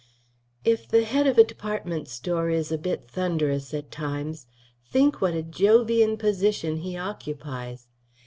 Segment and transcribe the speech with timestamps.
[0.65, 4.47] If the head of a department store is a bit thunderous at times,
[4.83, 7.87] think what a Jovian position he occupies.